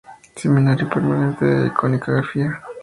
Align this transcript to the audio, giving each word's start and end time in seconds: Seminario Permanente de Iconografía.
Seminario 0.35 0.89
Permanente 0.89 1.45
de 1.45 1.67
Iconografía. 1.67 2.59